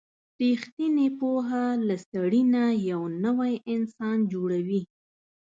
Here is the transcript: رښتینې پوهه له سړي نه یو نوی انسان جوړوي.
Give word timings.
رښتینې 0.41 1.07
پوهه 1.19 1.65
له 1.87 1.95
سړي 2.09 2.41
نه 2.53 2.63
یو 2.89 3.01
نوی 3.25 3.53
انسان 3.73 4.17
جوړوي. 4.33 4.81